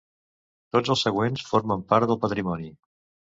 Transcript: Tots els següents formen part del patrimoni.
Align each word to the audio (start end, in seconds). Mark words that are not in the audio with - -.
Tots 0.75 0.93
els 0.93 1.03
següents 1.07 1.43
formen 1.49 1.85
part 1.93 2.11
del 2.13 2.19
patrimoni. 2.25 2.73